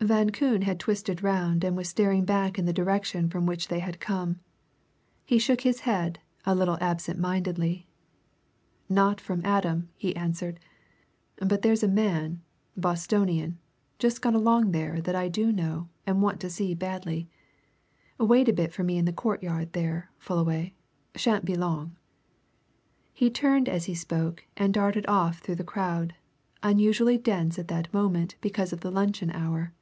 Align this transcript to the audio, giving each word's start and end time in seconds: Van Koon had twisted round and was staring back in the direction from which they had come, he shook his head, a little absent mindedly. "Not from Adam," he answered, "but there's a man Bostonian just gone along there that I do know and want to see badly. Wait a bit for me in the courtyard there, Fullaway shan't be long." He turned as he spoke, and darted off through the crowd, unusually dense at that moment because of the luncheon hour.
Van 0.00 0.30
Koon 0.30 0.62
had 0.62 0.78
twisted 0.78 1.24
round 1.24 1.64
and 1.64 1.76
was 1.76 1.88
staring 1.88 2.24
back 2.24 2.56
in 2.56 2.66
the 2.66 2.72
direction 2.72 3.28
from 3.28 3.46
which 3.46 3.66
they 3.66 3.80
had 3.80 3.98
come, 3.98 4.38
he 5.26 5.40
shook 5.40 5.62
his 5.62 5.80
head, 5.80 6.20
a 6.46 6.54
little 6.54 6.78
absent 6.80 7.18
mindedly. 7.18 7.84
"Not 8.88 9.20
from 9.20 9.44
Adam," 9.44 9.88
he 9.96 10.14
answered, 10.14 10.60
"but 11.38 11.62
there's 11.62 11.82
a 11.82 11.88
man 11.88 12.40
Bostonian 12.76 13.58
just 13.98 14.22
gone 14.22 14.36
along 14.36 14.70
there 14.70 15.00
that 15.00 15.16
I 15.16 15.26
do 15.28 15.50
know 15.50 15.88
and 16.06 16.22
want 16.22 16.38
to 16.42 16.48
see 16.48 16.74
badly. 16.74 17.28
Wait 18.18 18.48
a 18.48 18.52
bit 18.52 18.72
for 18.72 18.84
me 18.84 18.98
in 18.98 19.04
the 19.04 19.12
courtyard 19.12 19.72
there, 19.72 20.12
Fullaway 20.16 20.74
shan't 21.16 21.44
be 21.44 21.56
long." 21.56 21.96
He 23.12 23.30
turned 23.30 23.68
as 23.68 23.86
he 23.86 23.96
spoke, 23.96 24.44
and 24.56 24.72
darted 24.72 25.06
off 25.08 25.40
through 25.40 25.56
the 25.56 25.64
crowd, 25.64 26.14
unusually 26.62 27.18
dense 27.18 27.58
at 27.58 27.66
that 27.66 27.92
moment 27.92 28.36
because 28.40 28.72
of 28.72 28.80
the 28.80 28.92
luncheon 28.92 29.30
hour. 29.32 29.72